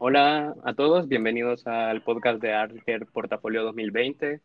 [0.00, 4.40] Hola a todos, bienvenidos al podcast de Arter Portafolio 2020.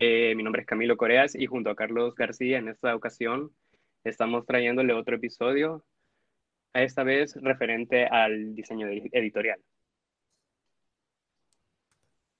[0.00, 3.50] Eh, mi nombre es Camilo Coreas y junto a Carlos García en esta ocasión
[4.04, 5.82] estamos trayéndole otro episodio,
[6.74, 9.58] esta vez referente al diseño editorial.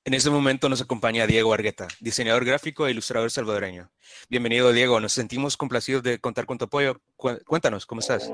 [0.05, 3.91] En este momento nos acompaña Diego Argueta, diseñador gráfico e ilustrador salvadoreño.
[4.29, 5.01] Bienvenido, Diego.
[5.01, 7.01] Nos sentimos complacidos de contar con tu apoyo.
[7.17, 8.31] Cuéntanos, ¿cómo estás?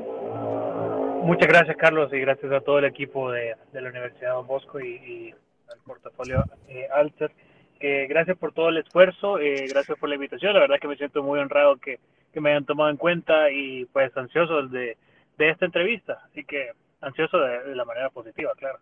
[1.25, 5.35] Muchas gracias, Carlos, y gracias a todo el equipo de, la Universidad Don Bosco y,
[5.73, 7.33] al portafolio eh, Alter.
[7.81, 10.53] gracias por todo el esfuerzo, eh, gracias por la invitación.
[10.53, 11.99] La verdad que me siento muy honrado que,
[12.35, 14.99] me hayan tomado en cuenta y pues ansioso de,
[15.39, 16.21] de esta entrevista.
[16.27, 18.79] Así que ansioso de, la manera positiva, claro.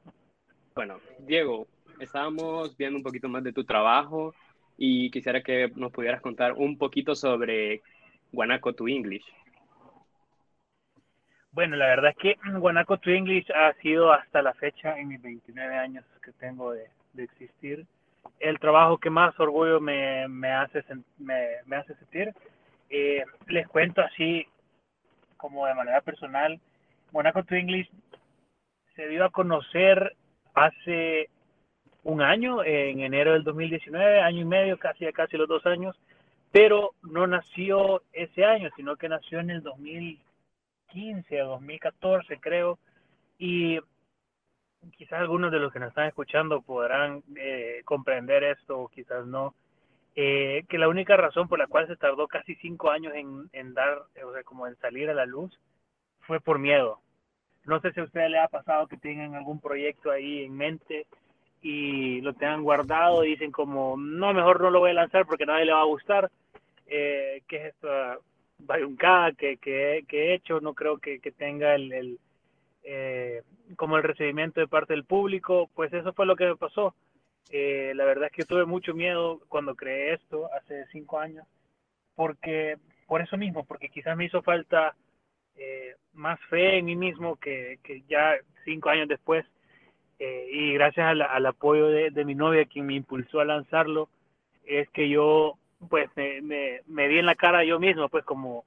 [0.74, 1.68] Bueno, Diego,
[2.00, 4.34] estábamos viendo un poquito más de tu trabajo
[4.76, 7.82] y quisiera que nos pudieras contar un poquito sobre
[8.32, 9.24] Guanaco to English.
[11.52, 15.20] Bueno, la verdad es que Guanaco to English ha sido hasta la fecha, en mis
[15.20, 17.84] 29 años que tengo de, existir,
[18.40, 20.82] el trabajo que más orgullo me, hace,
[21.18, 22.32] me, hace sentir.
[22.88, 24.46] Eh, les cuento así,
[25.36, 26.58] como de manera personal,
[27.12, 27.90] Guanaco to English
[28.96, 30.16] se dio a conocer
[30.54, 31.28] hace
[32.02, 36.00] un año, en enero del 2019, año y medio, casi casi los dos años,
[36.50, 40.18] pero no nació ese año, sino que nació en el 2000
[40.92, 42.78] 2015 a 2014, creo,
[43.38, 43.78] y
[44.96, 49.54] quizás algunos de los que nos están escuchando podrán eh, comprender esto, quizás no,
[50.14, 53.74] eh, que la única razón por la cual se tardó casi cinco años en, en
[53.74, 55.58] dar, o sea, como en salir a la luz,
[56.20, 57.00] fue por miedo.
[57.64, 61.06] No sé si a usted le ha pasado que tengan algún proyecto ahí en mente
[61.62, 65.46] y lo tengan guardado y dicen como, no, mejor no lo voy a lanzar porque
[65.46, 66.30] nadie le va a gustar.
[66.86, 67.88] Eh, ¿Qué es esto?
[68.66, 72.18] Bayuncada que, que, que, he hecho, no creo que, que tenga el, el
[72.84, 73.42] eh,
[73.76, 76.94] como el recibimiento de parte del público, pues eso fue lo que me pasó.
[77.50, 81.46] Eh, la verdad es que tuve mucho miedo cuando creé esto hace cinco años,
[82.14, 84.94] porque por eso mismo, porque quizás me hizo falta
[85.56, 88.34] eh, más fe en mí mismo que, que ya
[88.64, 89.44] cinco años después,
[90.18, 94.08] y gracias al apoyo de, de mi novia, quien me impulsó a lanzarlo,
[94.64, 95.58] es que yo
[95.88, 98.64] pues me, me, di en la cara yo mismo, pues como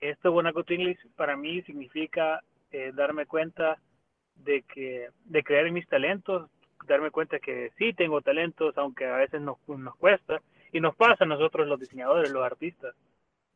[0.00, 3.78] esto Guanaco English para mí significa eh, darme cuenta
[4.36, 6.48] de que de creer en mis talentos,
[6.86, 10.40] darme cuenta que sí tengo talentos, aunque a veces nos, nos cuesta,
[10.72, 12.94] y nos pasa a nosotros los diseñadores, los artistas,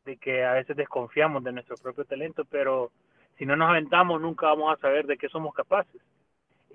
[0.05, 2.91] de que a veces desconfiamos de nuestro propio talento, pero
[3.37, 6.01] si no nos aventamos nunca vamos a saber de qué somos capaces.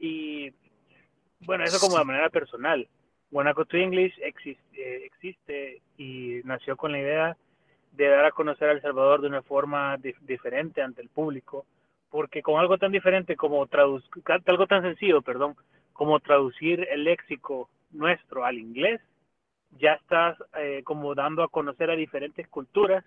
[0.01, 0.53] Y
[1.41, 2.89] bueno, eso como de manera personal.
[3.31, 7.37] Guanaco English existe, eh, existe y nació con la idea
[7.93, 11.67] de dar a conocer a El Salvador de una forma diferente ante el público,
[12.11, 14.11] porque con algo tan diferente como traducir,
[14.47, 15.57] algo tan sencillo, perdón,
[15.93, 19.01] como traducir el léxico nuestro al inglés,
[19.79, 23.05] ya estás eh, como dando a conocer a diferentes culturas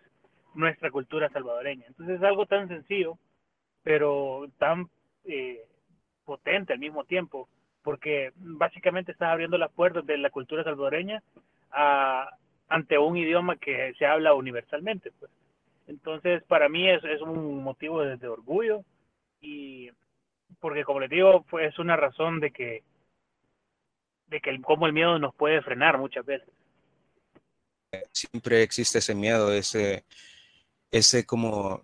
[0.54, 1.86] nuestra cultura salvadoreña.
[1.88, 3.18] Entonces es algo tan sencillo,
[3.84, 4.90] pero tan
[5.26, 5.62] eh,
[6.26, 7.48] potente al mismo tiempo,
[7.84, 11.22] porque básicamente estás abriendo las puertas de la cultura salvadoreña
[11.72, 12.30] a,
[12.70, 15.12] ante un idioma que se habla universalmente.
[15.20, 15.32] Pues.
[15.88, 18.84] Entonces, para mí es, un motivo de, orgullo
[19.42, 19.90] y
[20.60, 22.84] porque, como les digo, pues, es una razón de que,
[24.28, 26.50] de que el, cómo el miedo nos puede frenar muchas veces.
[28.12, 30.06] Siempre existe ese miedo, ese,
[30.92, 31.82] ese como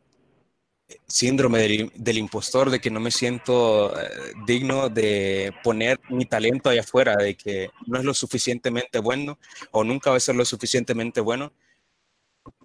[1.08, 1.59] síndrome
[1.94, 4.09] del, impostor, de que no me siento eh,
[4.46, 9.38] digno de poner mi talento allá afuera, de que no es lo suficientemente bueno
[9.72, 11.53] o nunca va a ser lo suficientemente bueno.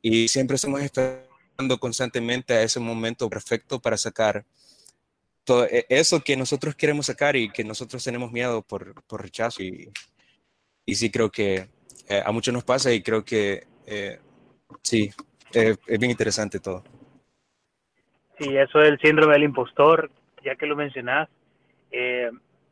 [0.01, 4.45] Y siempre estamos esperando constantemente a ese momento perfecto para sacar
[5.45, 9.63] todo e, eso que nosotros queremos sacar y que nosotros tenemos miedo por, por rechazo.
[9.63, 9.91] Y,
[10.87, 11.69] y sí creo que
[12.09, 14.21] eh, a muchos nos pasa y creo que eh,
[14.83, 15.11] sí,
[15.53, 16.85] es bien interesante todo.
[18.43, 20.11] Sí, eso del síndrome del impostor,
[20.43, 21.29] ya que lo mencionás,
[21.93, 22.29] eh,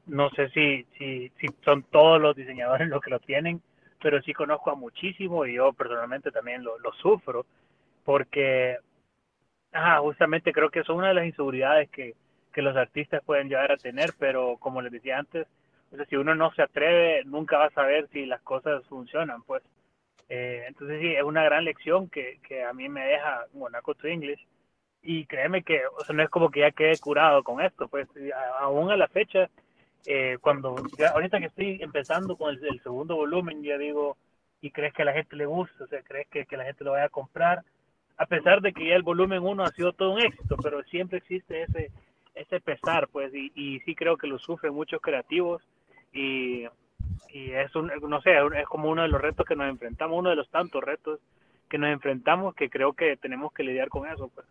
[0.07, 3.63] no sé si, si, si son todos los diseñadores los que lo tienen,
[4.03, 7.47] pero sí conozco a muchísimo y yo personalmente también lo, lo sufro,
[8.05, 8.79] porque
[10.01, 12.17] justamente creo que es una de las inseguridades que,
[12.53, 15.47] que los artistas pueden llegar a tener, pero como les decía antes,
[16.09, 19.63] si uno no se atreve, nunca va a saber si las cosas funcionan, pues.
[20.29, 24.09] Eh, entonces sí, es una gran lección que, que a mí me deja Monaco to
[24.09, 24.45] English,
[25.03, 28.09] y créeme que o sea, no es como que ya quede curado con esto, pues
[28.61, 29.49] aún a la fecha,
[30.07, 30.77] eh, cuando
[31.13, 34.17] ahorita que estoy empezando con el, segundo volumen, ya digo,
[34.61, 36.85] y crees que a la gente le gusta, o sea, crees que, que la gente
[36.85, 37.63] lo vaya a comprar,
[38.17, 41.19] a pesar de que ya el volumen 1 ha sido todo un éxito, pero siempre
[41.19, 41.91] existe ese,
[42.35, 45.63] ese pesar, pues, y, y sí creo que lo sufren muchos creativos
[46.13, 46.67] y,
[47.33, 50.31] y es un, no sé, es como uno de los retos que nos enfrentamos, uno
[50.31, 51.21] de los tantos retos
[51.69, 54.47] que nos enfrentamos que creo que tenemos que lidiar con eso, pues.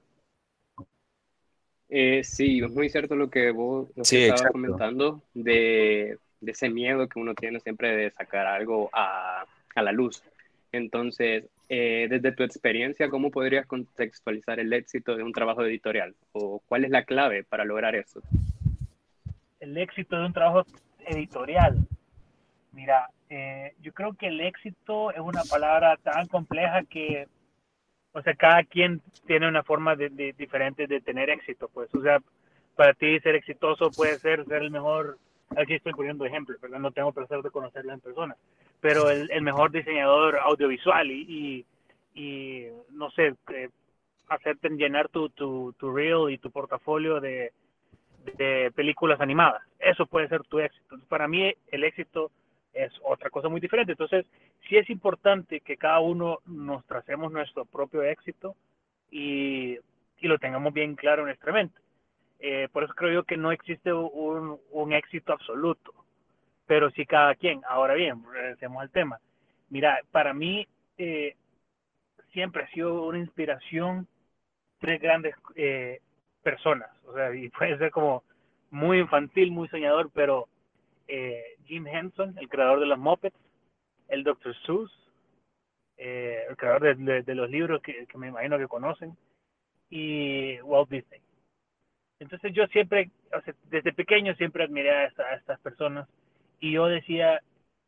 [1.90, 6.70] Eh, sí, es muy cierto lo que vos lo que estabas comentando de, de, ese
[6.70, 9.44] miedo que uno tiene siempre de sacar algo a,
[9.76, 10.24] a la luz.
[10.72, 16.16] Entonces, eh, desde tu experiencia, ¿cómo podrías contextualizar el éxito de un trabajo editorial?
[16.32, 18.22] ¿O cuál es la clave para lograr eso?
[19.60, 20.66] El éxito de un trabajo
[21.06, 21.78] editorial.
[22.72, 27.28] Mira, eh, yo creo que el éxito es una palabra tan compleja que,
[28.14, 32.20] o sea, cada quien tiene una forma de, diferente de tener éxito, pues, o sea,
[32.76, 35.18] para ti ser exitoso puede ser ser el mejor,
[35.56, 38.36] aquí estoy poniendo ejemplos, pero no tengo placer de conocerlo en persona,
[38.82, 41.66] pero el, el mejor diseñador audiovisual y,
[42.16, 43.70] y, no sé, eh,
[44.28, 47.52] hacerte llenar tu, tu, tu reel y tu portafolio de,
[48.38, 49.62] de películas animadas.
[49.80, 50.98] Eso puede ser tu éxito.
[51.08, 52.32] Para mí el éxito
[52.74, 53.94] es otra cosa muy diferente.
[53.94, 54.26] Entonces,
[54.68, 58.56] sí es importante que cada uno nos tracemos nuestro propio éxito
[59.12, 59.78] y,
[60.20, 61.80] y lo tengamos bien claro en nuestra mente.
[62.40, 65.94] Eh, por eso creo yo que no existe un, un éxito absoluto
[66.70, 67.62] pero sí cada quien.
[67.68, 69.20] Ahora bien, regresemos al tema.
[69.72, 70.68] Mira, para mí
[71.00, 71.36] eh,
[72.32, 74.08] siempre ha sido una inspiración
[74.78, 76.00] tres grandes eh,
[76.44, 78.24] personas, o sea, y puede ser como
[78.70, 80.48] muy infantil, muy soñador, pero
[81.10, 83.36] eh, Jim Henson, el creador de los Muppets,
[84.08, 84.56] el Dr.
[84.66, 84.92] Seuss,
[85.98, 89.18] el creador de, los libros que, me imagino que conocen,
[89.90, 91.20] y Walt Disney.
[92.20, 93.10] Entonces yo siempre,
[93.66, 96.08] desde pequeño siempre admiré a estas personas
[96.60, 97.42] y yo decía,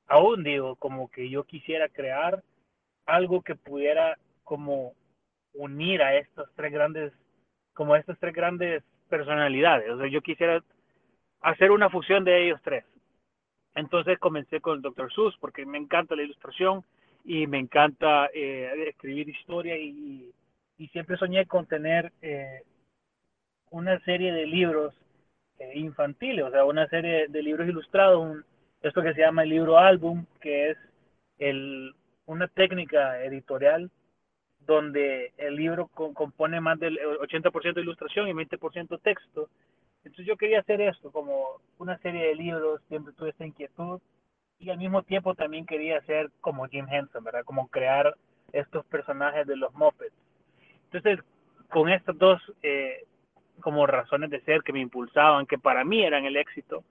[0.07, 2.41] aún digo, como que yo quisiera crear
[3.06, 4.94] algo que pudiera como
[5.53, 7.13] unir a estos tres grandes,
[7.73, 9.89] como estas tres grandes personalidades.
[9.91, 10.63] O sea, yo quisiera
[11.41, 12.83] hacer una fusión de ellos tres.
[13.75, 15.12] Entonces comencé con el Dr.
[15.13, 16.83] Seuss porque me encanta la ilustración
[17.23, 20.33] y me encanta eh, escribir historia y,
[20.91, 22.63] siempre soñé con tener eh,
[23.69, 24.95] una serie de libros
[25.59, 28.44] eh, infantiles, o sea, una serie de libros ilustrados, un,
[28.81, 30.77] esto que se llama el libro álbum, que es
[31.38, 31.94] el,
[32.25, 33.91] una técnica editorial
[34.65, 39.50] donde el libro compone más del 80% de ilustración y 20% texto.
[40.03, 44.01] Entonces yo quería hacer esto, como una serie de libros, siempre tuve esta inquietud
[44.59, 47.44] y al mismo tiempo también quería hacer como Jim Henson, ¿verdad?
[47.45, 48.15] Como crear
[48.51, 50.15] estos personajes de los Muppets.
[50.92, 51.24] Entonces,
[51.69, 53.06] con estas dos eh,
[53.62, 56.83] como razones de ser que me impulsaban, que para mí eran el éxito,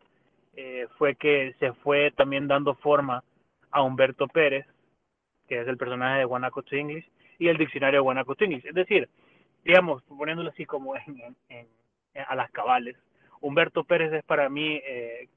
[0.56, 3.22] eh, fue que se fue también dando forma
[3.70, 4.66] a Humberto Pérez,
[5.48, 7.08] que es el personaje de Guanaco to English,
[7.38, 8.66] y el diccionario de Guanaco to English.
[8.66, 9.08] Es decir,
[9.64, 11.36] digamos, poniéndolo así como en,
[12.14, 12.96] a las cabales,
[13.40, 15.28] Humberto Pérez es para mí eh,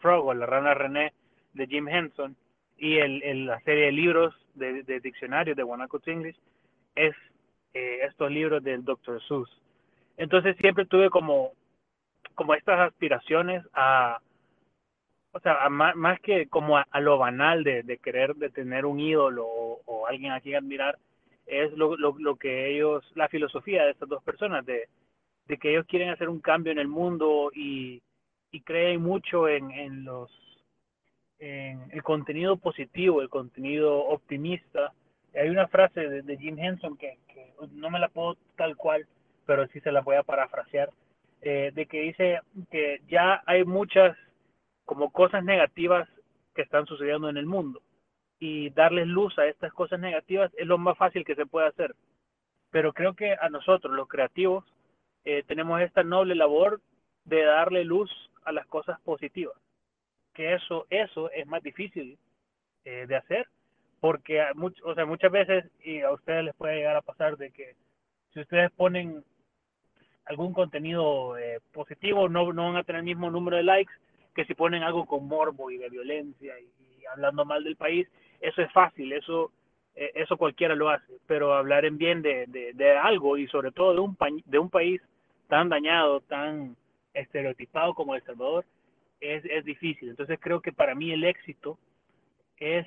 [0.00, 1.12] Frog o la rana René
[1.54, 2.36] de Jim Henson,
[2.76, 6.36] y el, la serie de libros de, de diccionario de Guanaco to English
[6.94, 7.14] es
[7.74, 9.20] eh, estos libros del Dr.
[9.26, 9.50] Seuss.
[10.16, 11.52] Entonces siempre tuve como,
[12.34, 14.20] como estas aspiraciones a,
[15.32, 19.44] o sea, más, que como a, lo banal de, de, querer de tener un ídolo
[19.46, 20.98] o, alguien a quien admirar,
[21.46, 24.88] es lo, lo, lo, que ellos, la filosofía de estas dos personas, de,
[25.48, 28.02] de que ellos quieren hacer un cambio en el mundo y,
[28.64, 29.70] creen mucho en,
[31.38, 34.92] el contenido positivo, el contenido optimista.
[35.34, 39.06] Hay una frase de, Jim Henson que, que, no me la puedo tal cual,
[39.46, 40.90] pero sí se la voy a parafrasear,
[41.40, 42.40] eh, de que dice
[42.70, 44.16] que ya hay muchas
[44.84, 46.08] como cosas negativas
[46.54, 47.80] que están sucediendo en el mundo.
[48.40, 51.94] Y darles luz a estas cosas negativas es lo más fácil que se puede hacer.
[52.70, 54.64] Pero creo que a nosotros, los creativos,
[55.30, 56.80] eh, tenemos esta noble labor
[57.26, 58.10] de darle luz
[58.46, 59.54] a las cosas positivas.
[60.32, 62.16] Que eso, eso es más difícil
[62.86, 63.46] eh, de hacer,
[64.00, 64.42] porque
[64.82, 65.66] o sea, muchas veces,
[66.02, 67.74] a ustedes les puede llegar a pasar de que
[68.32, 69.22] si ustedes ponen
[70.24, 73.92] algún contenido eh, positivo, no, no van a tener el mismo número de likes
[74.34, 78.08] que si ponen algo con morbo y de violencia y, hablando mal del país,
[78.40, 79.52] eso es fácil, eso
[79.94, 83.92] eh, eso cualquiera lo hace, pero hablar en bien de, de, algo y sobre todo
[83.92, 84.16] de un,
[84.46, 85.02] de un país
[85.48, 86.76] tan dañado, tan
[87.14, 88.64] estereotipado como El Salvador,
[89.20, 90.10] es, es difícil.
[90.10, 91.78] Entonces creo que para mí el éxito
[92.58, 92.86] es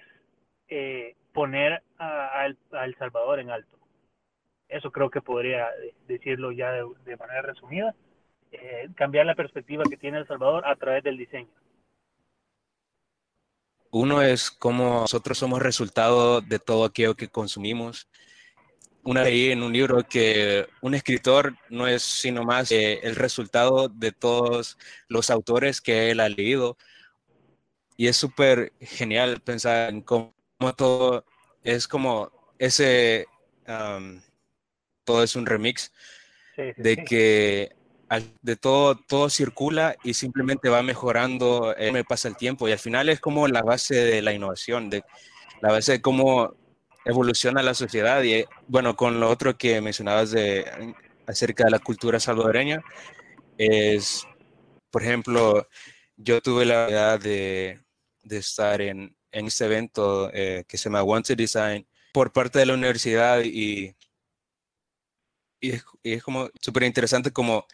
[0.69, 3.77] eh, poner a, El Salvador en alto.
[4.69, 5.67] Eso creo que podría
[6.07, 7.93] decirlo ya de manera resumida.
[8.53, 11.49] Eh, cambiar la perspectiva que tiene El Salvador a través del diseño.
[13.91, 18.07] Uno es cómo nosotros somos resultado de todo aquello que consumimos
[19.03, 24.11] una leí en un libro que un escritor no es sino más el resultado de
[24.11, 24.77] todos
[25.07, 26.77] los autores que él ha leído.
[27.97, 30.33] Y es súper genial pensar en cómo
[30.75, 31.25] todo
[31.63, 33.25] es como ese,
[35.03, 35.91] todo es un remix
[36.77, 37.75] de que
[38.41, 42.79] de todo, todo circula y simplemente va mejorando, eh, me pasa el tiempo y al
[42.79, 45.03] final es como la base de la innovación, de
[45.61, 46.55] la base de cómo
[47.05, 50.95] evoluciona la sociedad y bueno, con lo otro que mencionabas de,
[51.27, 52.83] acerca de la cultura salvadoreña,
[53.57, 54.25] es,
[54.89, 55.67] por ejemplo,
[56.17, 57.79] yo tuve la oportunidad de,
[58.29, 62.73] estar en, en este evento eh, que se llama Wanted Design por parte de la
[62.73, 63.95] universidad y,
[65.59, 67.65] y, es, como súper interesante como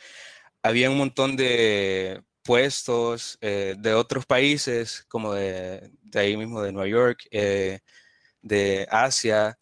[0.64, 6.72] había un montón de puestos eh, de otros países, como de, de, ahí mismo de
[6.72, 7.80] Nueva York, eh,
[8.42, 9.58] de Asia,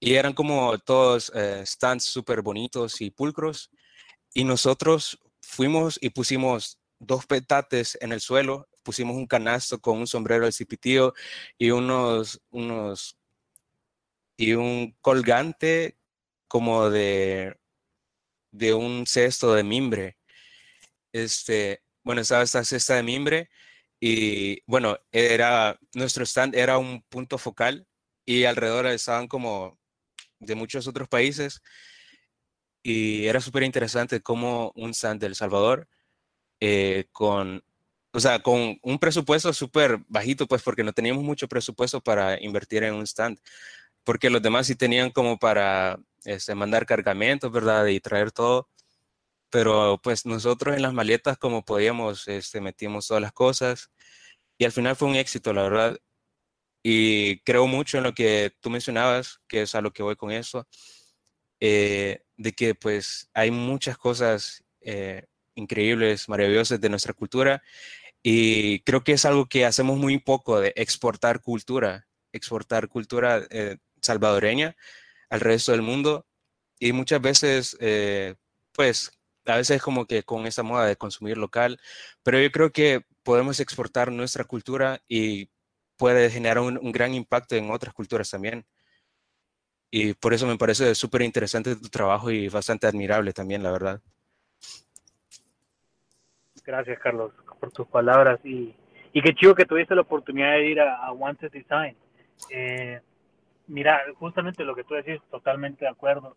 [0.00, 1.32] y eran como todos
[1.64, 3.70] stands súper bonitos y pulcros,
[4.34, 10.06] y nosotros fuimos y pusimos dos petates en el suelo pusimos un canasto con un
[10.06, 11.12] sombrero de cipitío
[11.58, 13.18] y unos, unos,
[14.38, 15.98] y un colgante
[16.48, 17.58] como de,
[18.50, 20.16] de un cesto de mimbre.
[21.12, 23.50] Este, bueno, estaba esta cesta de mimbre
[24.00, 27.86] y bueno, era, nuestro stand era un punto focal
[28.28, 29.78] y alrededor estaban como
[30.38, 31.62] de muchos otros países
[32.82, 35.88] y era súper interesante cómo un stand de El Salvador
[36.60, 37.64] eh, con
[38.12, 42.82] o sea, con un presupuesto súper bajito, pues porque no teníamos mucho presupuesto para invertir
[42.84, 43.38] en un stand,
[44.04, 47.86] porque los demás sí tenían como para este, mandar cargamentos, ¿verdad?
[47.86, 48.68] Y traer todo,
[49.50, 53.90] pero pues nosotros en las maletas como podíamos, este, metimos todas las cosas
[54.58, 55.98] y al final fue un éxito, la verdad.
[56.82, 60.30] Y creo mucho en lo que tú mencionabas, que es a lo que voy con
[60.30, 60.66] eso,
[61.60, 67.62] eh, de que pues hay muchas cosas eh, increíbles, maravillosas de nuestra cultura.
[68.22, 73.78] Y creo que es algo que hacemos muy poco de exportar cultura, exportar cultura eh,
[74.02, 74.76] salvadoreña
[75.30, 76.26] al resto del mundo.
[76.80, 77.76] Y muchas veces,
[78.72, 79.10] pues,
[79.46, 81.80] a veces como que con esa moda de consumir local,
[82.22, 85.50] pero yo creo que podemos exportar nuestra cultura y
[85.98, 88.64] puede generar un, gran impacto en otras culturas también.
[89.90, 94.00] Y por eso me parece súper interesante tu trabajo y bastante admirable también, la verdad.
[96.64, 98.74] Gracias, Carlos, por tus palabras y,
[99.12, 101.96] y qué chido que tuviste la oportunidad de ir a, Wanted Design.
[102.50, 103.00] Eh,
[103.66, 106.36] mira, justamente lo que tú decís, totalmente de acuerdo.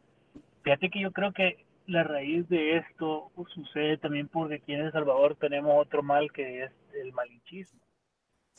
[0.64, 4.92] Fíjate que yo creo que la raíz de esto sucede también porque aquí en El
[4.92, 7.82] Salvador tenemos otro mal que es el malinchismo,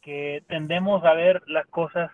[0.03, 2.11] que tendemos a ver las cosas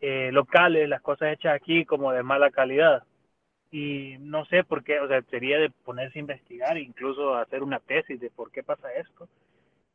[0.00, 3.04] eh, locales, las cosas hechas aquí como de mala calidad
[3.70, 7.78] y no sé por qué, o sea, sería de ponerse a investigar, incluso hacer una
[7.78, 9.28] tesis de por qué pasa esto.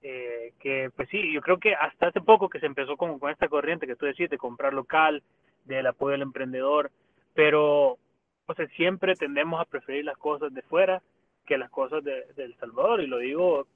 [0.01, 3.31] Eh, que pues sí, yo creo que hasta hace poco que se empezó con, con
[3.31, 5.23] esta corriente que tú decís de comprar local,
[5.65, 6.91] del apoyo al emprendedor,
[7.33, 7.97] pero
[8.47, 11.01] o sea, siempre tendemos a preferir las cosas de fuera
[11.45, 13.67] que las cosas de, El Salvador, y lo digo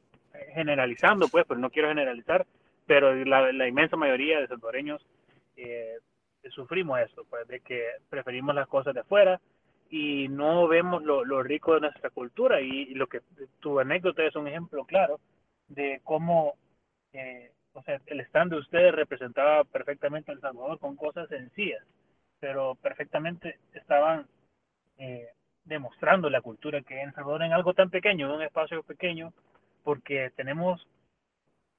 [0.53, 2.45] generalizando, pues, pero no quiero generalizar,
[2.89, 5.05] pero la, la inmensa mayoría de salvadoreños
[5.55, 6.00] eh,
[6.50, 9.39] sufrimos eso, pues, de que preferimos las cosas de afuera,
[9.91, 12.62] y no vemos lo, lo rico de nuestra cultura.
[12.62, 13.22] Y, lo que
[13.60, 15.19] tu anécdota es un ejemplo claro
[15.67, 16.55] de cómo
[17.13, 21.86] eh, o sea, el stand de ustedes representaba perfectamente a El Salvador con cosas sencillas,
[22.39, 24.25] pero perfectamente estaban
[24.98, 25.27] eh,
[25.63, 29.31] demostrando la cultura que en El Salvador en algo tan pequeño, en un espacio pequeño,
[29.84, 30.88] porque tenemos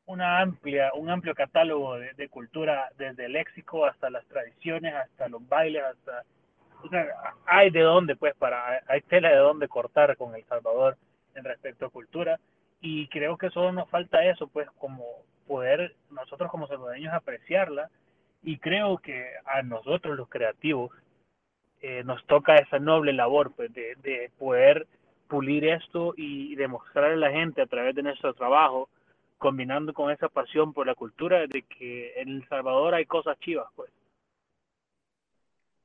[0.06, 5.46] una amplia, un amplio catálogo de, cultura, desde el léxico hasta las tradiciones, hasta los
[5.48, 6.24] bailes, hasta
[7.46, 10.96] hay de dónde, pues, para, hay tela de dónde cortar con El Salvador
[11.34, 12.40] en respecto a cultura,
[12.80, 15.04] y creo que solo nos falta eso, pues, como
[15.46, 17.90] poder nosotros como salvadoreños apreciarla,
[18.42, 20.90] y creo que a nosotros los creativos
[21.82, 24.86] eh, nos toca esa noble labor, pues, de, de poder
[25.28, 28.88] pulir esto y demostrar a la gente a través de nuestro trabajo,
[29.40, 33.66] combinando con esa pasión por la cultura, de que en El Salvador hay cosas chivas,
[33.74, 33.90] pues.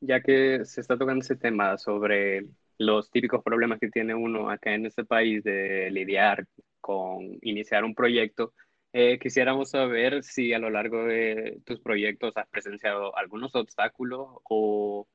[0.01, 2.45] Ya que se está tocando ese tema sobre
[2.77, 6.45] los típicos problemas que tiene uno acá en este país de lidiar
[6.81, 8.53] con iniciar un proyecto,
[8.91, 15.07] eh, quisiéramos saber si a lo largo de tus proyectos has presenciado algunos obstáculos o,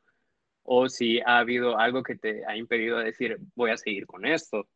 [0.62, 4.66] o si ha habido algo que te ha impedido decir voy a seguir con esto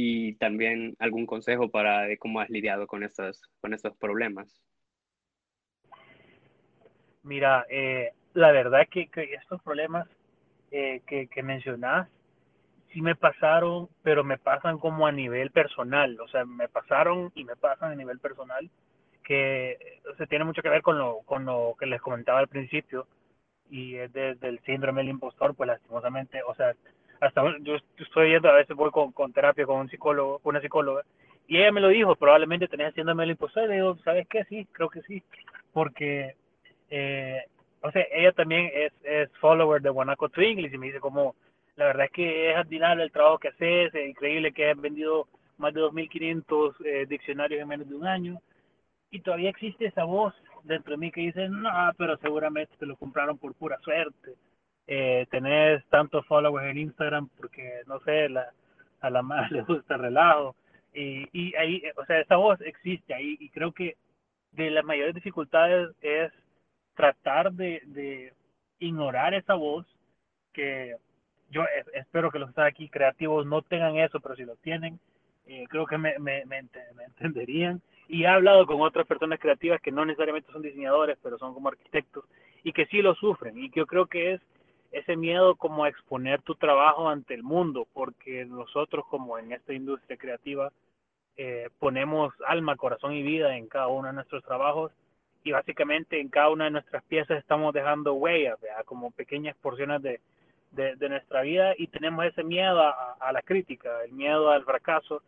[0.00, 4.62] y también algún consejo para cómo has lidiado con estos, con estos problemas.
[7.24, 10.06] Mira, eh, la verdad que, estos problemas
[10.70, 12.08] eh, que, que mencionás,
[12.92, 17.42] sí me pasaron, pero me pasan como a nivel personal, o sea, me pasaron y
[17.42, 18.70] me pasan a nivel personal,
[19.24, 22.46] que o sea, tiene mucho que ver con lo, con lo que les comentaba al
[22.46, 23.08] principio,
[23.68, 26.72] y es desde el síndrome del impostor, pues lastimosamente, o sea,
[27.20, 31.02] hasta yo estoy yendo, a veces voy con, con terapia con un psicólogo, una psicóloga,
[31.46, 34.44] y ella me lo dijo, probablemente tenés síndrome del impostor, y le digo, ¿sabes qué?
[34.44, 35.22] Sí, creo que sí,
[35.72, 36.34] porque,
[36.90, 37.42] eh,
[37.80, 41.34] o sea, ella también es, es follower de Guanaco to English, y me dice como,
[41.76, 45.26] la verdad es que es admirable el trabajo que haces, es increíble que has vendido
[45.56, 48.40] más de 2.500 eh, diccionarios en menos de un año,
[49.10, 50.34] y todavía existe esa voz
[50.64, 54.34] dentro de mí que dice, no, pero seguramente te lo compraron por pura suerte.
[54.90, 58.50] Eh, tenés tantos followers en Instagram porque, no sé, la,
[59.00, 60.56] a la más le gusta el relajo.
[60.94, 63.96] Y, y ahí, o sea, esa voz existe ahí y creo que
[64.52, 66.32] de las mayores dificultades es
[66.94, 68.32] tratar de, de
[68.78, 69.86] ignorar esa voz
[70.52, 70.96] que
[71.50, 71.64] yo
[71.94, 74.98] espero que los que están aquí creativos no tengan eso, pero si lo tienen,
[75.46, 76.58] eh, creo que me, me, me,
[77.06, 77.80] entenderían.
[78.08, 81.68] Y he hablado con otras personas creativas que no necesariamente son diseñadores, pero son como
[81.68, 82.24] arquitectos,
[82.62, 83.58] y que sí lo sufren.
[83.58, 84.40] Y que yo creo que es
[84.92, 89.72] ese miedo como a exponer tu trabajo ante el mundo, porque nosotros como en esta
[89.72, 90.72] industria creativa
[91.36, 94.92] eh, ponemos alma, corazón y vida en cada uno de nuestros trabajos
[95.44, 100.20] y básicamente en cada una de nuestras piezas estamos dejando huellas, como pequeñas porciones de,
[100.72, 105.22] de, nuestra vida y tenemos ese miedo a, a, la crítica, el miedo al fracaso.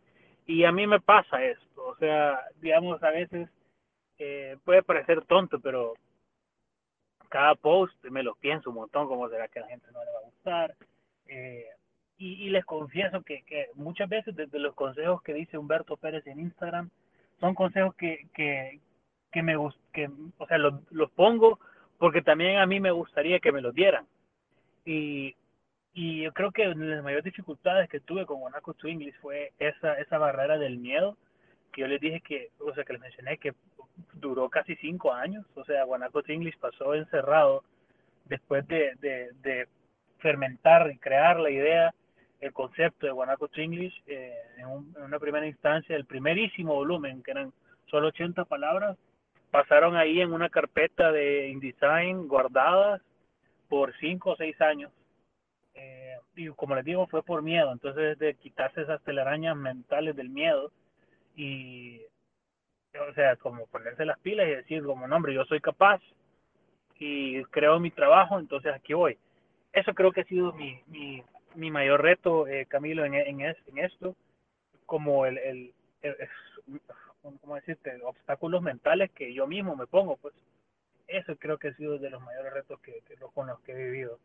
[0.45, 3.47] Y a mí me pasa esto, o sea, digamos, a veces
[4.17, 5.93] eh, puede parecer tonto, pero
[7.31, 10.11] cada post me lo pienso un montón, cómo será que a la gente no le
[10.11, 10.75] va a gustar.
[11.27, 11.65] Eh,
[12.17, 16.39] y, les confieso que, que, muchas veces desde los consejos que dice Humberto Pérez en
[16.39, 16.91] Instagram,
[17.39, 18.79] son consejos que, que,
[19.31, 19.55] que me
[19.91, 20.07] que,
[20.37, 21.57] o sea, los, los pongo
[21.97, 24.05] porque también a mí me gustaría que me los dieran.
[24.85, 25.35] Y,
[25.93, 29.15] y yo creo que una de las mayores dificultades que tuve con Guanaco to English
[29.21, 31.17] fue esa, esa barrera del miedo,
[31.71, 33.53] que yo les dije que, o sea, que les mencioné que
[34.13, 37.63] duró casi cinco años, o sea, Guanaco English pasó encerrado
[38.25, 39.67] después de, de,
[40.19, 41.93] fermentar y crear la idea,
[42.39, 44.67] el concepto de Guanaco English, eh, en,
[45.03, 47.51] una primera instancia, el primerísimo volumen, que eran
[47.87, 48.97] solo 80 palabras,
[49.49, 53.01] pasaron ahí en una carpeta de InDesign guardadas
[53.67, 54.91] por cinco o seis años.
[55.73, 60.29] Eh, y como les digo, fue por miedo, entonces de quitarse esas telarañas mentales del
[60.29, 60.71] miedo
[61.35, 62.01] y,
[62.99, 66.01] o sea, como ponerse las pilas y decir, como, no, hombre, yo soy capaz
[66.99, 69.17] y creo mi trabajo, entonces aquí voy.
[69.73, 70.79] Eso creo que ha sido mi,
[71.55, 73.41] mi, mayor reto, eh, Camilo, en, en,
[73.77, 74.15] esto,
[74.85, 76.15] como el, el, el,
[77.41, 77.99] ¿cómo decirte?
[78.03, 80.33] obstáculos mentales que yo mismo me pongo, pues
[81.07, 83.75] eso creo que ha sido de los mayores retos que, que con los que he
[83.75, 84.19] vivido.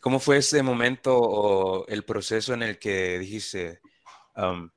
[0.00, 3.80] ¿Cómo fue ese momento o el proceso en el que dijiste,
[4.36, 4.70] um,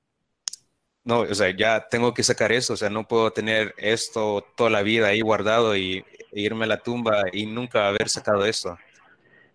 [1.03, 4.69] no, o sea, ya tengo que sacar eso, o sea, no puedo tener esto toda
[4.69, 8.77] la vida ahí guardado y e irme a la tumba y nunca haber sacado esto?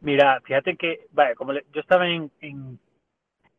[0.01, 2.79] Mira, fíjate que, vaya, como yo estaba en, en,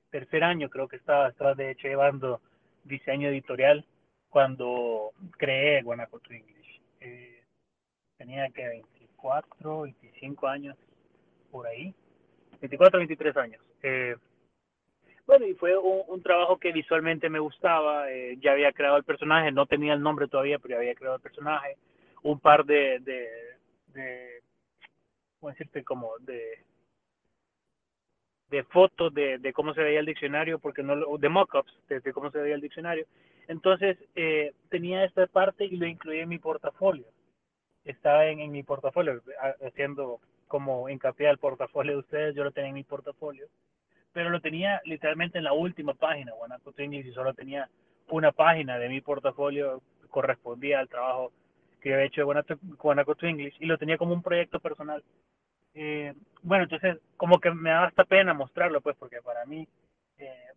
[0.09, 2.39] tercer año, creo que estaba, estaba de hecho llevando
[2.83, 3.85] diseño editorial
[4.29, 6.81] cuando creé Guanajuato English.
[7.01, 7.43] Eh,
[8.17, 10.77] tenía que 24, 25 años
[11.51, 11.93] por ahí,
[12.61, 13.61] 24, 23 años.
[13.83, 14.15] Eh,
[15.27, 19.03] bueno, y fue un, un, trabajo que visualmente me gustaba, eh, ya había creado el
[19.03, 21.77] personaje, no tenía el nombre todavía, pero ya había creado el personaje,
[22.23, 23.29] un par de, de,
[23.93, 24.41] de
[25.39, 25.83] ¿cómo decirte?
[25.83, 26.63] Como de
[28.49, 32.13] de fotos de, de cómo se veía el diccionario, porque no de mockups de, de
[32.13, 33.05] cómo se veía el diccionario.
[33.47, 37.05] Entonces, eh, tenía esta parte y lo incluí en mi portafolio.
[37.83, 39.21] Estaba en, en mi portafolio,
[39.65, 43.47] haciendo como hincapié al portafolio de ustedes, yo lo tenía en mi portafolio,
[44.15, 47.69] pero lo tenía literalmente en la última página, Guanajuato English, y solo tenía
[48.07, 51.33] una página de mi portafolio, correspondía al trabajo
[51.81, 55.03] que había hecho de Guanajuato English, y lo tenía como un proyecto personal.
[55.73, 59.67] Eh, bueno, entonces como que me da hasta pena mostrarlo, pues, porque para mí
[60.17, 60.47] eh,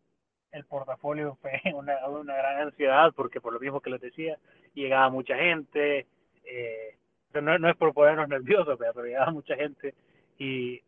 [0.52, 4.38] el portafolio fue una, una gran ansiedad, porque por lo mismo que les decía,
[4.72, 6.06] llegaba mucha gente,
[6.44, 6.96] eh,
[7.34, 9.94] no, no es por ponernos nerviosos, pero llegaba mucha gente
[10.38, 10.80] y,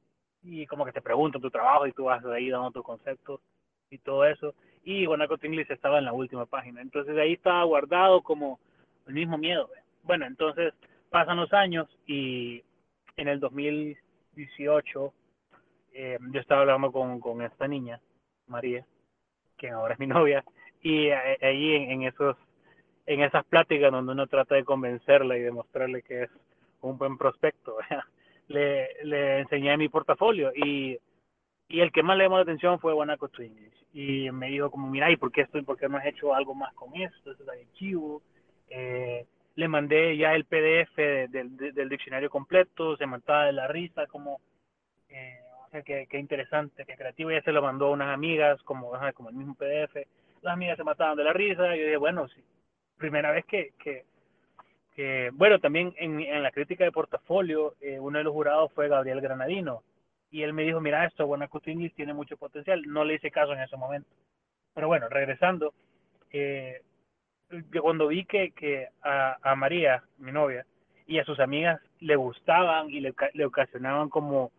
[0.43, 3.41] y como que te preguntan tu trabajo y tú vas ahí dando tus conceptos
[3.91, 4.55] y todo eso.
[4.85, 6.81] Y Guanajuato English estaba en la última página.
[6.81, 8.59] Entonces ahí estaba guardado como
[9.07, 9.69] el mismo miedo.
[10.03, 10.73] Bueno, entonces
[11.11, 12.63] pasan los años y
[13.17, 15.13] en el 2018
[15.93, 18.01] eh, yo estaba hablando con, con esta niña,
[18.47, 18.85] María,
[19.57, 20.45] quien ahora es mi novia,
[20.83, 22.37] y eh, ahí en, en esos
[23.07, 26.31] en esas pláticas donde uno trata de convencerla y demostrarle que es
[26.81, 27.77] un buen prospecto,
[28.51, 30.99] le, le enseñé mi portafolio y,
[31.69, 33.73] y el que más le llamó la atención fue Guanaco Twins.
[33.93, 36.55] Y me dijo como, mira, ¿y por qué estoy, por qué no has hecho algo
[36.55, 37.31] más con esto?
[37.31, 38.23] Eso es archivo.
[38.69, 44.07] Eh, le mandé ya el PDF del, del, diccionario completo, se mataba de la risa,
[44.07, 44.41] como,
[45.09, 47.31] eh, o sea, qué, qué, interesante, qué creativo.
[47.31, 49.95] Ya se lo mandó a unas amigas, como, como el mismo PDF.
[50.43, 51.77] Las amigas se mataban de la risa.
[51.77, 52.43] Y yo dije, bueno, sí,
[52.97, 54.05] primera vez que, que,
[54.95, 58.89] que bueno, también en, en, la crítica de portafolio, eh, uno de los jurados fue
[58.89, 59.83] Gabriel Granadino.
[60.31, 62.83] Y él me dijo, mira, esto, Guanajuato English tiene mucho potencial.
[62.87, 64.09] No le hice caso en ese momento.
[64.75, 65.75] Pero bueno, regresando,
[66.33, 66.83] eh,
[67.73, 70.65] yo cuando vi que, que a, a, María, mi novia,
[71.07, 74.53] y a sus amigas le gustaban y le, le ocasionaban como,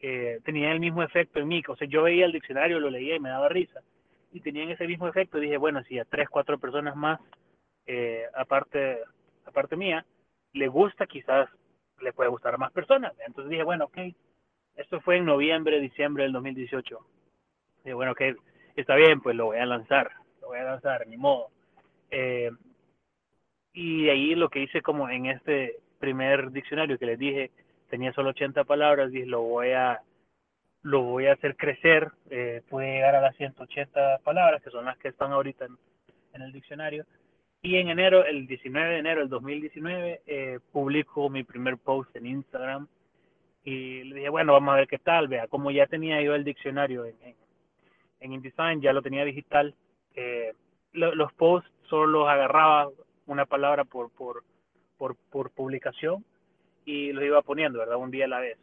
[0.00, 1.62] eh, tenían el mismo efecto en mí.
[1.66, 3.80] O sea, yo veía el diccionario, lo leía y me daba risa.
[4.32, 5.38] Y tenían ese mismo efecto.
[5.38, 7.20] Dije, bueno, si a tres, cuatro personas más,
[7.86, 8.24] eh,
[9.44, 10.04] aparte, aparte mía,
[10.52, 11.48] le gusta, quizás
[12.00, 13.12] le puede gustar a más personas.
[13.26, 13.98] Entonces dije, bueno, ok.
[14.76, 16.98] Esto fue en noviembre, diciembre del 2018.
[17.84, 18.22] Dije, bueno, ok,
[18.74, 20.10] está bien, pues lo voy a lanzar.
[20.40, 21.50] Lo voy a lanzar, ni modo
[22.10, 22.50] eh,
[23.72, 27.50] y ahí lo que hice como en este primer diccionario que les dije,
[27.90, 30.00] tenía solo 80 palabras, y lo voy a
[30.82, 34.98] lo voy a hacer crecer, eh, puede llegar a las 180 palabras, que son las
[34.98, 35.66] que están ahorita
[36.34, 37.06] en el diccionario.
[37.64, 42.26] Y en enero, el 19 de enero del 2019, eh, publico mi primer post en
[42.26, 42.86] Instagram
[43.64, 46.44] y le dije, bueno, vamos a ver qué tal, vea, como ya tenía yo el
[46.44, 47.16] diccionario en,
[48.20, 49.74] en, InDesign, ya lo tenía digital,
[50.14, 50.52] eh,
[50.92, 52.90] lo, los posts solo los agarraba
[53.24, 54.44] una palabra por, por,
[54.98, 56.22] por, por publicación
[56.84, 57.96] y los iba poniendo, ¿verdad?
[57.96, 58.58] Un día a la vez.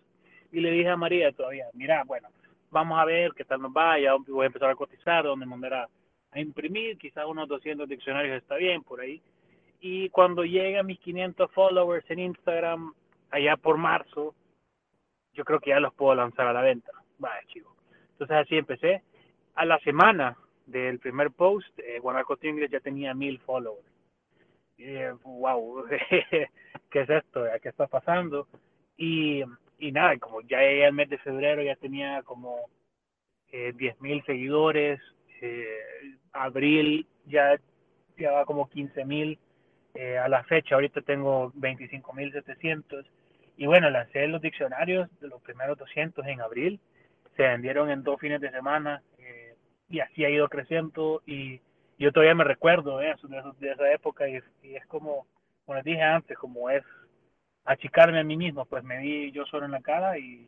[0.52, 2.28] Y le dije a María todavía, mira, bueno,
[2.70, 5.74] vamos a ver qué tal nos va, ya voy a empezar a cotizar, dónde mandar
[5.74, 5.90] a,
[6.32, 9.22] a imprimir, quizás unos 200 diccionarios está bien por ahí.
[9.80, 12.94] Y cuando llegue mis 500 followers en Instagram,
[13.32, 14.36] allá por marzo,
[15.34, 16.92] yo creo que ya los puedo lanzar a la venta.
[17.18, 17.76] Vaya, chico.
[18.12, 19.02] Entonces así empecé.
[19.56, 23.86] A la semana del primer post, eh, Guanajuato ya tenía mil followers.
[24.78, 25.86] Y, wow,
[26.90, 27.46] ¿qué es esto?
[27.62, 28.48] ¿Qué está pasando?
[28.98, 29.44] Y,
[29.80, 32.58] y nada, como ya llegué al mes de febrero, ya tenía como
[33.52, 35.00] eh, mil seguidores.
[35.42, 37.60] Eh, abril ya
[38.16, 39.40] llevaba como 15 mil.
[39.94, 43.06] Eh, a la fecha, ahorita tengo 25 mil 700.
[43.58, 46.80] Y bueno, lancé los diccionarios de los primeros 200 en abril.
[47.36, 49.02] Se vendieron en dos fines de semana
[49.90, 51.60] y así ha ido creciendo y
[52.00, 53.14] yo todavía me recuerdo ¿eh?
[53.60, 55.28] de, esa época y, es como,
[55.66, 56.84] como les dije antes, como es
[57.66, 60.48] achicarme a mí mismo, pues me vi yo solo en la cara y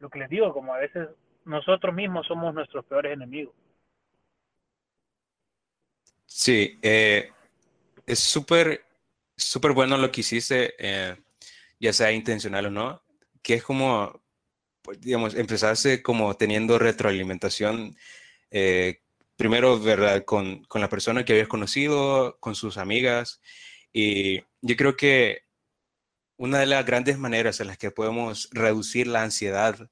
[0.00, 1.08] lo que les digo, como a veces
[1.44, 3.54] nosotros mismos somos nuestros peores enemigos.
[6.38, 7.30] Sí, eh,
[8.06, 8.84] es súper,
[9.38, 11.16] súper bueno lo que hiciste, eh,
[11.80, 13.02] ya sea intencional o no,
[13.42, 14.22] que es como
[14.82, 17.96] pues, digamos, empezarse como teniendo retroalimentación,
[18.50, 19.00] eh,
[19.36, 20.24] primero, ¿verdad?
[20.26, 23.40] Con, con, la persona que habías conocido, con sus amigas.
[23.92, 25.44] Y yo creo que
[26.36, 29.90] una de las grandes maneras en las que podemos reducir la ansiedad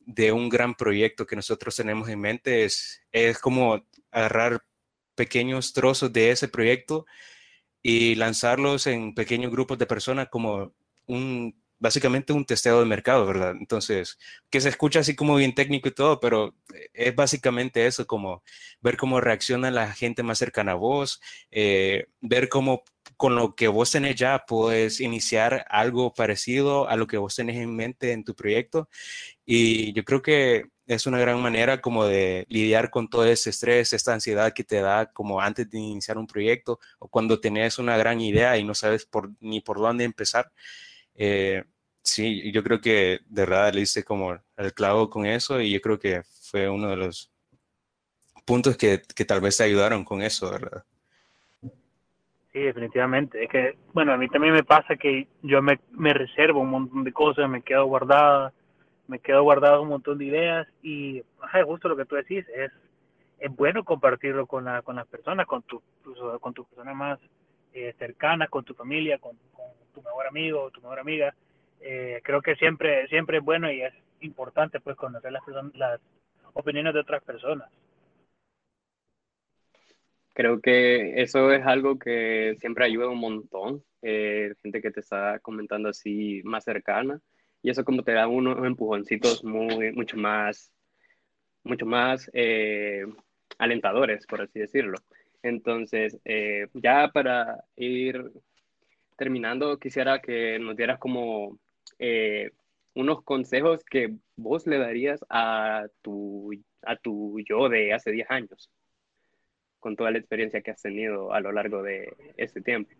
[0.00, 4.64] de un gran proyecto que nosotros tenemos en mente es, es como agarrar
[5.16, 7.06] pequeños trozos de ese proyecto
[7.82, 10.74] y lanzarlos en pequeños grupos de personas como
[11.06, 13.54] un básicamente un testeo de mercado, ¿verdad?
[13.58, 14.18] Entonces,
[14.50, 16.54] que se escucha así como bien técnico y todo, pero
[16.92, 18.42] es básicamente eso, como
[18.80, 22.82] ver cómo reacciona la gente más cercana a vos, eh, ver cómo
[23.16, 27.56] con lo que vos tenés ya puedes iniciar algo parecido a lo que vos tenés
[27.56, 28.88] en mente en tu proyecto.
[29.46, 33.92] Y yo creo que es una gran manera como de lidiar con todo ese estrés,
[33.92, 37.96] esta ansiedad que te da como antes de iniciar un proyecto o cuando tenés una
[37.96, 40.52] gran idea y no sabes por, ni por dónde empezar.
[41.14, 41.64] Eh,
[42.02, 45.80] sí, yo creo que de verdad le hice como el clavo con eso y yo
[45.80, 47.32] creo que fue uno de los
[48.44, 50.84] puntos que, que tal vez te ayudaron con eso, ¿verdad?
[52.52, 53.44] Sí, definitivamente.
[53.44, 57.04] Es que, bueno, a mí también me pasa que yo me, me reservo un montón
[57.04, 58.54] de cosas, me quedo guardada,
[59.08, 61.22] me quedo guardado un montón de ideas y
[61.64, 62.72] justo lo que tú decís, es,
[63.38, 65.82] es bueno compartirlo con, la, con las personas, con, tu,
[66.40, 67.18] con tus personas más
[67.72, 69.36] eh, cercanas, con tu familia, con,
[69.94, 71.34] tu mejor amigo tu mejor amiga.
[71.80, 75.42] Eh, creo que siempre, siempre es bueno y es importante pues conocer las,
[75.74, 76.00] las
[76.54, 77.70] opiniones de otras personas.
[80.34, 85.38] Creo que eso es algo que siempre ayuda un montón, eh, gente que te está
[85.38, 87.20] comentando así más cercana,
[87.62, 90.72] y eso como te da unos empujoncitos muy, mucho más,
[91.64, 93.04] mucho más eh,
[93.58, 94.98] alentadores, por así decirlo.
[95.42, 98.32] Entonces, eh, ya para ir
[99.16, 101.58] terminando, quisiera que nos dieras como
[101.98, 102.50] eh,
[102.94, 108.70] unos consejos que vos le darías a tu, a tu yo de hace 10 años,
[109.80, 112.90] con toda la experiencia que has tenido a lo largo de ese tiempo.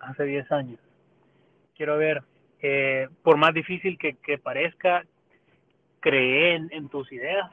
[0.00, 0.89] Hace 10 años.
[1.80, 2.22] Quiero ver,
[2.60, 5.02] eh, por más difícil que, parezca,
[6.00, 7.50] creer en, tus ideas.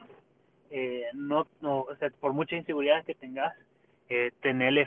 [0.70, 1.86] Eh, no, no,
[2.20, 3.56] por mucha inseguridad que tengas,
[4.10, 4.30] eh,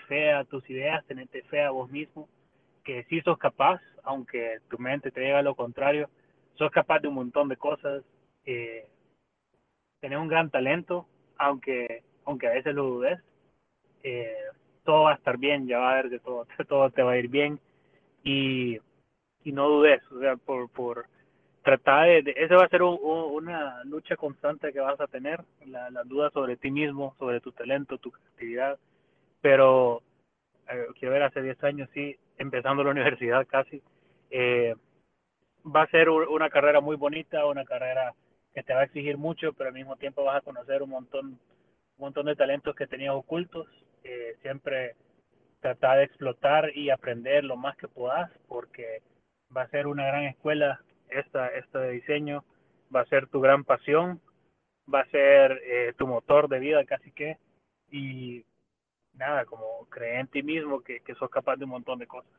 [0.08, 2.30] fe a tus ideas, tenerte fe a vos mismo,
[2.84, 6.08] que si sos capaz, aunque tu mente te diga lo contrario,
[6.54, 8.04] sos capaz de un montón de cosas,
[8.46, 8.86] eh,
[10.02, 11.08] tenés un gran talento,
[11.40, 13.20] aunque, aunque a veces lo dudes,
[14.04, 14.36] eh,
[14.84, 17.18] todo va a estar bien, ya va a ver que todo, todo te va a
[17.18, 17.60] ir bien
[18.24, 18.80] y,
[19.44, 21.06] y no dudes, o sea, por, por
[21.64, 26.04] tratar de, eso va a ser una lucha constante que vas a tener, la, la
[26.04, 28.80] duda sobre ti mismo, sobre tu talento, tu creatividad,
[29.42, 30.02] pero
[30.70, 33.82] eh, quiero ver hace 10 años, sí, empezando la universidad casi,
[34.30, 34.76] eh,
[35.64, 38.14] va a ser una carrera muy bonita, una carrera
[38.54, 41.26] que te va a exigir mucho, pero al mismo tiempo vas a conocer un montón,
[41.26, 41.40] un
[41.98, 43.68] montón de talentos que tenías ocultos,
[44.04, 44.96] eh, siempre
[45.62, 49.02] tratar de explotar y aprender lo más que puedas, porque
[49.56, 52.44] va a ser una gran escuela esta, de diseño,
[52.94, 54.22] va a ser tu gran pasión,
[54.94, 57.38] va a ser eh, tu motor de vida casi que,
[57.92, 58.46] y
[59.14, 62.32] nada, como cree en ti mismo que, que sos capaz de un montón de cosas.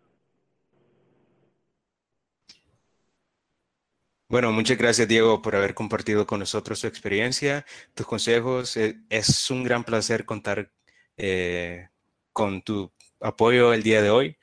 [4.28, 8.78] Bueno, muchas gracias Diego por haber compartido con nosotros su experiencia, tus consejos.
[8.78, 10.70] Eh, es un gran placer contar
[11.18, 11.90] eh,
[12.32, 14.38] con tu apoyo el día de hoy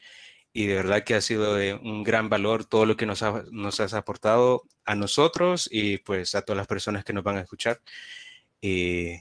[0.59, 3.79] y de verdad que ha sido de un gran valor todo lo que nos, nos
[3.79, 7.79] has aportado a nosotros y pues a todas las personas que nos van a escuchar.
[8.59, 9.13] Y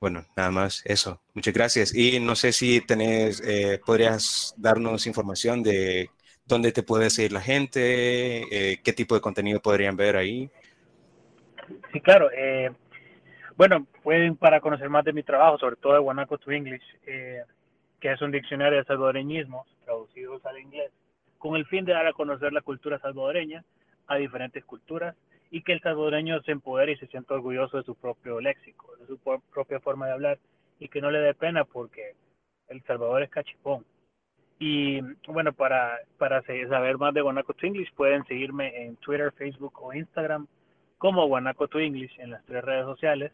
[0.00, 1.22] bueno, nada más eso.
[1.32, 1.94] Muchas gracias.
[1.94, 6.10] Y no sé si tenés, eh, podrías darnos información de
[6.44, 10.50] dónde te puede seguir la gente, eh, qué tipo de contenido podrían ver ahí.
[11.92, 12.32] Sí, claro.
[12.36, 12.68] Eh,
[13.56, 17.44] bueno, pueden para conocer más de mi trabajo, sobre todo de Guanaco to English, que
[18.12, 20.92] es un diccionario de salvadoreñismos traducidos al inglés,
[21.38, 23.64] con el fin de dar a conocer la cultura salvadoreña
[24.06, 25.16] a diferentes culturas
[25.50, 29.06] y que el salvadoreño se empodere y se sienta orgulloso de su propio léxico, de
[29.06, 30.38] su propia forma de hablar
[30.78, 32.14] y que no le dé pena porque
[32.68, 33.84] El Salvador es cachipón.
[34.60, 39.72] Y bueno, para, para saber más de Guanaco to English pueden seguirme en Twitter, Facebook
[39.82, 40.46] o Instagram
[40.98, 43.32] como Guanaco to English en las tres redes sociales.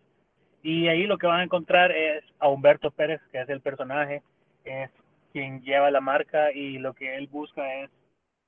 [0.62, 4.22] Y ahí lo que van a encontrar es a Humberto Pérez, que es el personaje,
[4.64, 4.90] es
[5.36, 7.90] quien lleva la marca y lo que él busca es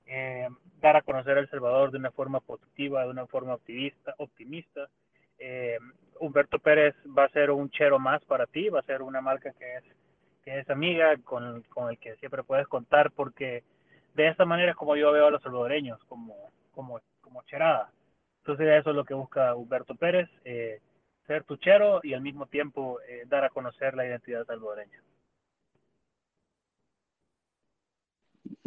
[0.06, 0.48] eh,
[0.80, 4.14] dar a conocer a El Salvador de una forma positiva, de una forma optimista.
[4.16, 4.88] optimista.
[5.38, 5.76] Eh,
[6.18, 9.52] Humberto Pérez va a ser un chero más para ti, va a ser una marca
[9.52, 9.84] que es,
[10.42, 13.64] que es amiga, con, con el que siempre puedes contar, porque
[14.14, 17.92] de esta manera es como yo veo a los salvadoreños, como, como, como cherada.
[18.38, 20.80] Entonces eso es lo que busca Humberto Pérez, eh,
[21.26, 25.02] ser tu chero y al mismo tiempo eh, dar a conocer la identidad salvadoreña.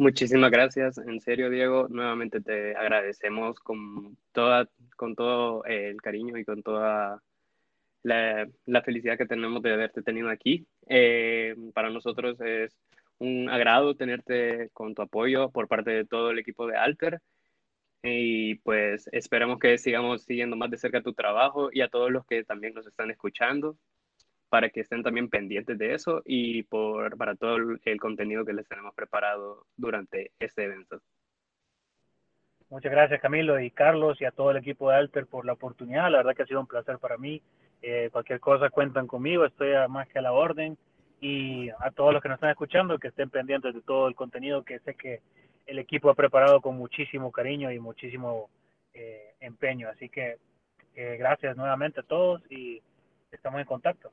[0.02, 6.44] Muchísimas gracias, en serio Diego, nuevamente te agradecemos con, toda, con todo el cariño y
[6.44, 7.22] con toda
[8.02, 8.48] la,
[8.84, 10.66] felicidad que tenemos de haberte tenido aquí.
[10.88, 12.76] Eh, para nosotros es
[13.18, 17.20] un agrado tenerte con tu apoyo por parte de todo el equipo de Alter
[18.02, 22.26] y pues esperamos que sigamos siguiendo más de cerca tu trabajo y a todos los
[22.26, 23.78] que también nos están escuchando
[24.52, 28.68] para que estén también pendientes de eso y por, para todo el contenido que les
[28.68, 31.00] tenemos preparado durante este evento.
[32.68, 36.10] Muchas gracias Camilo y Carlos y a todo el equipo de Alter por la oportunidad.
[36.10, 37.40] La verdad que ha sido un placer para mí.
[37.80, 40.76] Eh, cualquier cosa cuentan conmigo, estoy más que a la orden.
[41.22, 44.64] Y a todos los que nos están escuchando, que estén pendientes de todo el contenido
[44.64, 45.20] que sé que
[45.64, 48.50] el equipo ha preparado con muchísimo cariño y muchísimo
[48.92, 49.88] eh, empeño.
[49.88, 50.36] Así que
[50.94, 52.82] eh, gracias nuevamente a todos y
[53.32, 54.12] estamos en contacto.